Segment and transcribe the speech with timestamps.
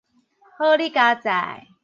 [0.57, 1.67] 好 lih 佳哉